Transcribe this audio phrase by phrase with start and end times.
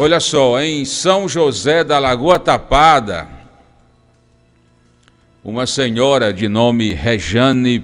[0.00, 3.26] Olha só, em São José da Lagoa Tapada,
[5.42, 7.80] uma senhora de nome Rejane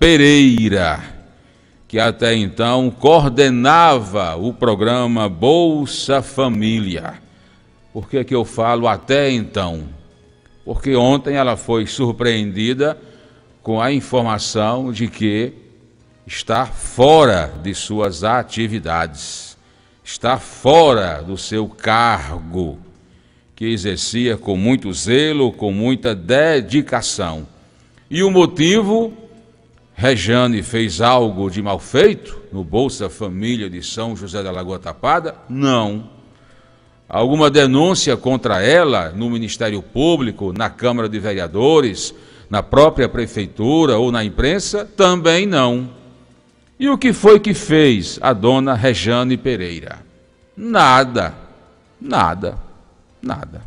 [0.00, 0.98] Pereira,
[1.86, 7.20] que até então coordenava o programa Bolsa Família.
[7.92, 9.90] Por que, que eu falo até então?
[10.64, 12.96] Porque ontem ela foi surpreendida
[13.62, 15.52] com a informação de que
[16.26, 19.47] está fora de suas atividades
[20.10, 22.78] está fora do seu cargo,
[23.54, 27.46] que exercia com muito zelo, com muita dedicação.
[28.10, 29.12] E o motivo,
[29.94, 35.34] Rejane fez algo de mal feito no Bolsa Família de São José da Lagoa Tapada?
[35.46, 36.08] Não.
[37.06, 42.14] Alguma denúncia contra ela no Ministério Público, na Câmara de Vereadores,
[42.48, 44.86] na própria prefeitura ou na imprensa?
[44.86, 45.98] Também não.
[46.80, 50.07] E o que foi que fez a dona Rejane Pereira?
[50.60, 51.34] Nada,
[52.00, 52.58] nada,
[53.22, 53.62] nada.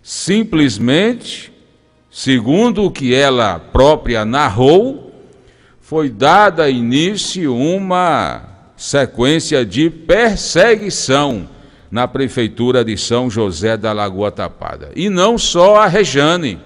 [0.00, 1.52] Simplesmente,
[2.08, 5.12] segundo o que ela própria narrou,
[5.80, 8.42] foi dada início uma
[8.76, 11.48] sequência de perseguição
[11.90, 14.92] na prefeitura de São José da Lagoa Tapada.
[14.94, 16.60] E não só a Rejane.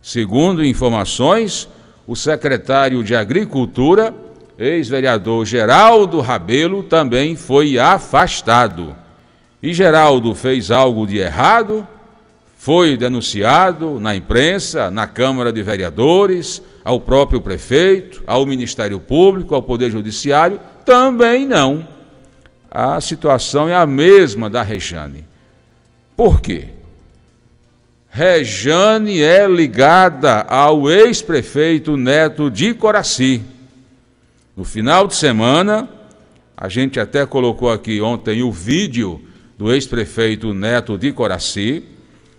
[0.00, 1.68] Segundo informações,
[2.06, 4.14] o secretário de Agricultura,
[4.58, 8.96] ex-vereador Geraldo Rabelo, também foi afastado.
[9.62, 11.86] E Geraldo fez algo de errado,
[12.56, 19.62] foi denunciado na imprensa, na Câmara de Vereadores, ao próprio prefeito, ao Ministério Público, ao
[19.62, 21.86] Poder Judiciário, também não.
[22.70, 25.24] A situação é a mesma da Rejane.
[26.16, 26.68] Por quê?
[28.10, 33.42] Rejane é ligada ao ex-prefeito Neto de Coraci.
[34.56, 35.88] No final de semana,
[36.56, 39.20] a gente até colocou aqui ontem o vídeo
[39.58, 41.82] do ex-prefeito Neto de Coraci,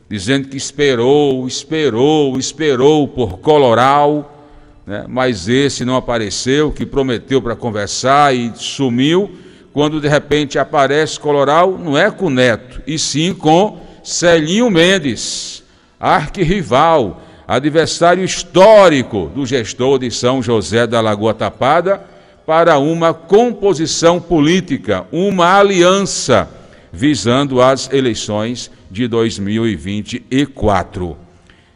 [0.10, 4.48] dizendo que esperou, esperou, esperou por Coloral,
[4.88, 5.04] né?
[5.10, 9.32] mas esse não apareceu, que prometeu para conversar e sumiu.
[9.74, 15.66] Quando de repente aparece Coloral, não é com Neto, e sim com Celinho Mendes
[16.00, 22.02] arquirrival, adversário histórico do gestor de São José da Lagoa Tapada,
[22.46, 26.48] para uma composição política, uma aliança
[26.92, 31.18] visando as eleições de 2024.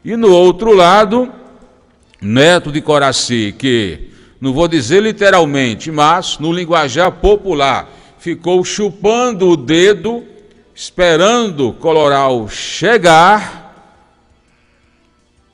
[0.05, 1.29] E no outro lado,
[2.21, 4.09] Neto de Coraci, que
[4.39, 10.23] não vou dizer literalmente, mas no linguajar popular, ficou chupando o dedo,
[10.73, 13.68] esperando Coloral chegar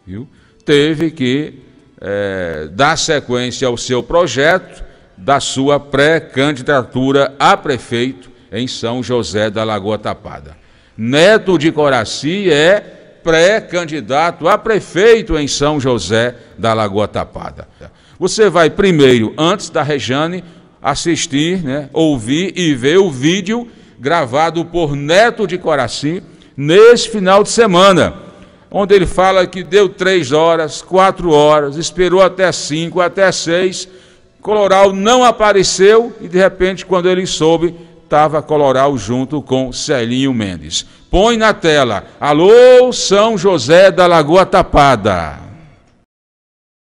[0.06, 0.28] viu?
[0.66, 1.54] teve que
[2.02, 4.84] é, dar sequência ao seu projeto
[5.16, 10.58] da sua pré-candidatura a prefeito em São José da Lagoa Tapada.
[10.98, 12.80] Neto de Coraci é
[13.24, 17.68] pré-candidato a prefeito em São José da Lagoa Tapada.
[18.20, 20.44] Você vai primeiro, antes da Rejane,
[20.82, 23.68] assistir, né, ouvir e ver o vídeo
[24.00, 26.22] gravado por Neto de Coraci
[26.56, 28.25] nesse final de semana
[28.72, 33.88] onde ele fala que deu três horas, quatro horas, esperou até cinco, até seis,
[34.42, 40.86] Coloral não apareceu e de repente, quando ele soube, estava Coloral junto com Celinho Mendes.
[41.09, 42.04] Põe na tela.
[42.20, 45.40] Alô, São José da Lagoa Tapada.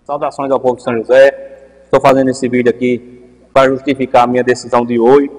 [0.03, 1.83] Saudações ao povo de São José.
[1.84, 5.31] Estou fazendo esse vídeo aqui para justificar a minha decisão de hoje.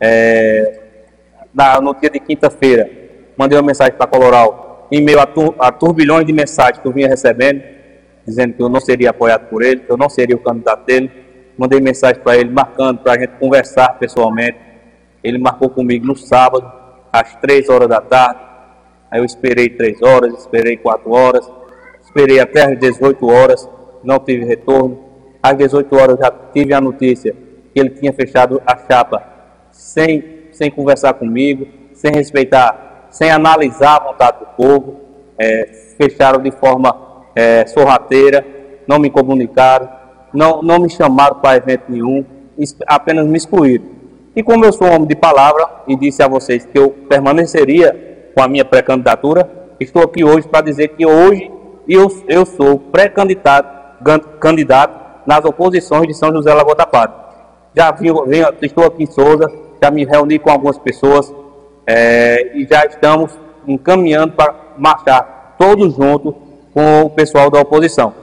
[0.00, 0.80] É,
[1.52, 2.88] na, no dia de quinta-feira,
[3.36, 6.92] mandei uma mensagem para Coloral em meio a, tur a turbilhões de mensagens que eu
[6.92, 7.62] vinha recebendo,
[8.26, 11.10] dizendo que eu não seria apoiado por ele, que eu não seria o candidato dele.
[11.56, 14.58] Mandei mensagem para ele, marcando para a gente conversar pessoalmente.
[15.22, 16.70] Ele marcou comigo no sábado,
[17.12, 18.40] às três horas da tarde.
[19.10, 21.50] Aí eu esperei três horas, esperei quatro horas,
[22.02, 23.68] esperei até às 18 horas,
[24.02, 25.04] não tive retorno.
[25.42, 27.34] Às 18 horas já tive a notícia
[27.72, 29.22] que ele tinha fechado a chapa
[29.70, 35.00] sem, sem conversar comigo, sem respeitar sem analisar a vontade do povo,
[35.38, 36.96] é, fecharam de forma
[37.34, 38.44] é, sorrateira,
[38.86, 39.88] não me comunicaram,
[40.32, 42.24] não, não me chamaram para evento nenhum,
[42.86, 43.84] apenas me excluíram.
[44.34, 48.42] E como eu sou homem de palavra e disse a vocês que eu permaneceria com
[48.42, 49.48] a minha pré-candidatura,
[49.80, 51.50] estou aqui hoje para dizer que hoje
[51.88, 53.80] eu, eu sou pré-candidato
[54.38, 57.12] candidato nas oposições de São José Lagoa Tapada.
[57.76, 59.46] Já vim, vim, estou aqui em Souza,
[59.82, 61.32] já me reuni com algumas pessoas,
[61.86, 63.32] é, e já estamos
[63.66, 66.34] encaminhando para marchar todos juntos
[66.72, 68.14] com o pessoal da oposição.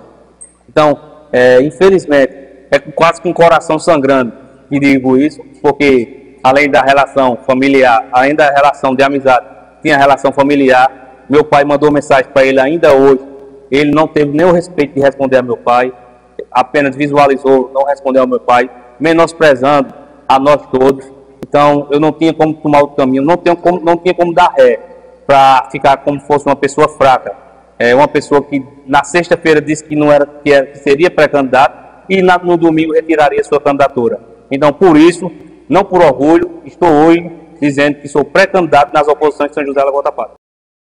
[0.69, 0.99] Então,
[1.31, 2.33] é, infelizmente,
[2.71, 4.33] é quase com o coração sangrando
[4.69, 9.45] que digo isso, porque além da relação familiar, além da relação de amizade,
[9.81, 11.25] tinha relação familiar.
[11.29, 13.21] Meu pai mandou mensagem para ele ainda hoje.
[13.69, 15.91] Ele não teve nem o respeito de responder a meu pai,
[16.51, 18.69] apenas visualizou, não respondeu ao meu pai,
[18.99, 19.93] menosprezando
[20.27, 21.05] a nós todos.
[21.45, 24.53] Então, eu não tinha como tomar o caminho, não, tenho como, não tinha como dar
[24.55, 24.79] ré
[25.25, 27.35] para ficar como fosse uma pessoa fraca.
[27.77, 32.05] É uma pessoa que na sexta-feira disse que não era que, era, que seria pré-candidato
[32.09, 34.19] e na, no domingo retiraria sua candidatura.
[34.49, 35.31] Então, por isso,
[35.69, 37.29] não por orgulho, estou hoje
[37.61, 40.31] dizendo que sou pré-candidato nas oposições de São José da Guatapá.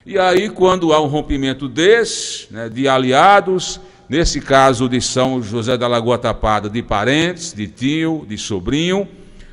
[0.05, 5.77] E aí, quando há um rompimento desse, né, de aliados, nesse caso de São José
[5.77, 9.07] da Lagoa Tapada, de parentes, de tio, de sobrinho,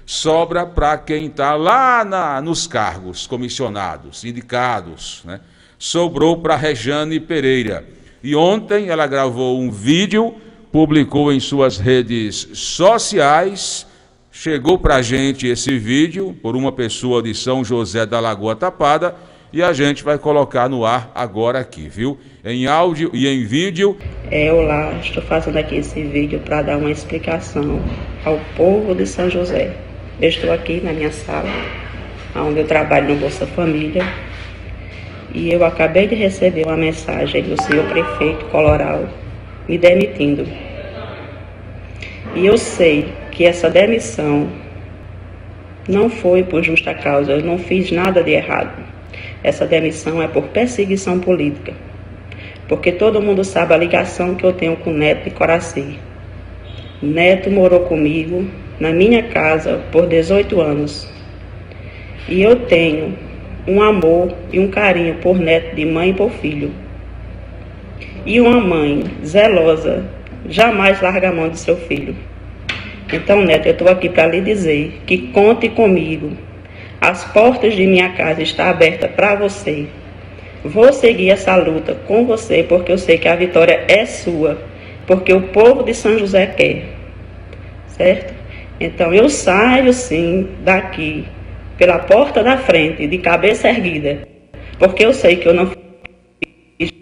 [0.08, 5.20] sobra para quem está lá na, nos cargos comissionados, indicados.
[5.22, 5.38] Né?
[5.78, 7.84] Sobrou para Rejane Pereira.
[8.22, 10.34] E ontem ela gravou um vídeo,
[10.72, 13.86] publicou em suas redes sociais.
[14.32, 19.14] Chegou para a gente esse vídeo por uma pessoa de São José da Lagoa Tapada
[19.52, 22.16] e a gente vai colocar no ar agora aqui, viu?
[22.42, 23.94] Em áudio e em vídeo.
[24.30, 27.78] É, olá, estou fazendo aqui esse vídeo para dar uma explicação
[28.24, 29.87] ao povo de São José.
[30.20, 31.48] Eu estou aqui na minha sala,
[32.34, 34.02] onde eu trabalho no Bolsa Família,
[35.32, 39.08] e eu acabei de receber uma mensagem do senhor prefeito Coloral
[39.68, 40.44] me demitindo.
[42.34, 44.48] E eu sei que essa demissão
[45.88, 48.74] não foi por justa causa, eu não fiz nada de errado.
[49.44, 51.74] Essa demissão é por perseguição política.
[52.66, 55.96] Porque todo mundo sabe a ligação que eu tenho com Neto de Coraci.
[57.00, 58.44] Neto morou comigo
[58.80, 61.08] na minha casa por 18 anos.
[62.28, 63.16] E eu tenho
[63.66, 66.70] um amor e um carinho por neto de mãe e por filho.
[68.24, 70.04] E uma mãe zelosa
[70.48, 72.14] jamais larga a mão de seu filho.
[73.12, 76.32] Então, neto, eu estou aqui para lhe dizer que conte comigo.
[77.00, 79.86] As portas de minha casa estão abertas para você.
[80.64, 84.58] Vou seguir essa luta com você porque eu sei que a vitória é sua,
[85.06, 86.84] porque o povo de São José quer.
[87.86, 88.37] Certo?
[88.80, 91.26] Então eu saio sim daqui,
[91.76, 94.26] pela porta da frente, de cabeça erguida,
[94.78, 96.92] porque eu sei que eu não fiz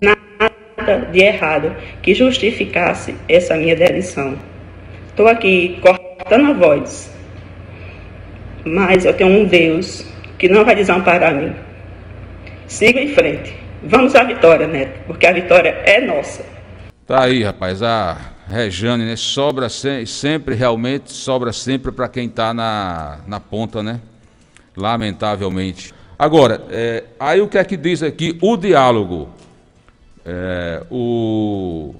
[0.00, 4.38] nada de errado que justificasse essa minha demissão.
[5.08, 7.14] Estou aqui cortando a voz,
[8.64, 10.06] mas eu tenho um Deus
[10.38, 11.54] que não vai desamparar mim.
[12.66, 13.54] Siga em frente.
[13.82, 16.42] Vamos à vitória, Neto, porque a vitória é nossa.
[17.06, 19.16] Tá aí, rapaz, a Rejane, né?
[19.16, 24.00] Sobra se, sempre, realmente, sobra sempre para quem está na, na ponta, né?
[24.76, 25.94] Lamentavelmente.
[26.18, 29.28] Agora, é, aí o que é que diz aqui o diálogo?
[30.24, 31.94] É, o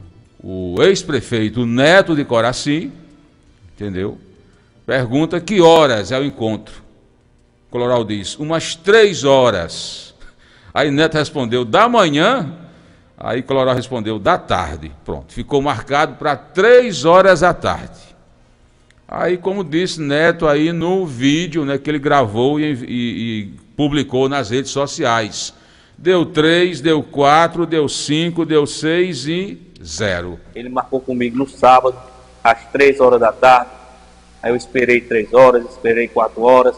[0.47, 2.93] o ex-prefeito Neto de Coraci,
[3.73, 4.19] entendeu?
[4.85, 6.83] Pergunta que horas é o encontro.
[7.71, 10.15] Coloral diz, umas três horas.
[10.75, 12.53] Aí Neto respondeu, da manhã
[13.25, 14.93] Aí Coloral respondeu, da tarde.
[15.03, 18.15] Pronto, ficou marcado para três horas da tarde.
[19.09, 23.45] Aí, como disse Neto aí no vídeo né, que ele gravou e, e, e
[23.75, 25.55] publicou nas redes sociais.
[25.97, 30.39] Deu três, deu quatro, deu cinco, deu seis e zero.
[30.55, 31.97] Ele marcou comigo no sábado,
[32.43, 33.71] às três horas da tarde.
[34.43, 36.77] Aí eu esperei três horas, esperei quatro horas,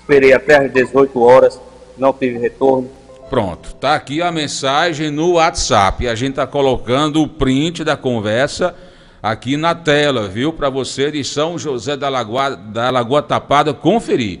[0.00, 1.60] esperei até às 18 horas,
[1.96, 2.90] não tive retorno.
[3.28, 6.06] Pronto, tá aqui a mensagem no WhatsApp.
[6.06, 8.74] A gente tá colocando o print da conversa
[9.20, 10.52] aqui na tela, viu?
[10.52, 14.40] Para você de São José da Lagoa, da Lagoa Tapada conferir.